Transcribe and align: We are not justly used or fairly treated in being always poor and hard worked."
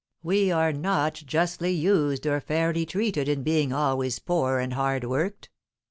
We 0.23 0.51
are 0.51 0.73
not 0.73 1.13
justly 1.27 1.71
used 1.73 2.25
or 2.25 2.41
fairly 2.41 2.87
treated 2.87 3.29
in 3.29 3.43
being 3.43 3.71
always 3.71 4.17
poor 4.17 4.57
and 4.57 4.73
hard 4.73 5.03
worked." 5.03 5.51